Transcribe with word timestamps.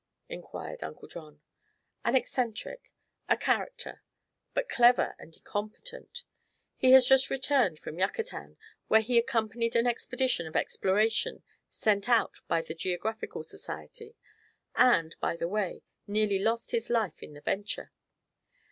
inquired 0.29 0.81
Uncle 0.83 1.07
John. 1.07 1.41
"An 2.03 2.15
eccentric; 2.15 2.91
a 3.29 3.37
character. 3.37 4.01
But 4.55 4.67
clever 4.67 5.15
and 5.19 5.37
competent. 5.43 6.23
He 6.75 6.91
has 6.93 7.05
just 7.07 7.29
returned 7.29 7.77
from 7.77 7.99
Yucatan, 7.99 8.57
where 8.87 9.01
he 9.01 9.19
accompanied 9.19 9.75
an 9.75 9.85
expedition 9.85 10.47
of 10.47 10.55
exploration 10.55 11.43
sent 11.69 12.09
out 12.09 12.39
by 12.47 12.63
the 12.63 12.73
Geographical 12.73 13.43
Society 13.43 14.15
and, 14.75 15.15
by 15.19 15.35
the 15.35 15.47
way, 15.47 15.83
nearly 16.07 16.39
lost 16.39 16.71
his 16.71 16.89
life 16.89 17.21
in 17.21 17.33
the 17.33 17.41
venture. 17.41 17.91